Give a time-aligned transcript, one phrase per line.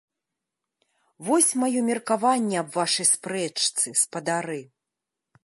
[1.27, 4.59] Вось маё меркаванне аб вашай спрэчцы, спадары!